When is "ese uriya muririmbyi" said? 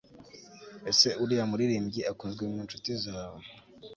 0.91-2.01